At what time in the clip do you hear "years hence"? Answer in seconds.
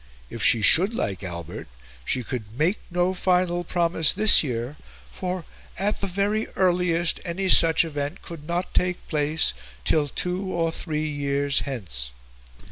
11.07-12.09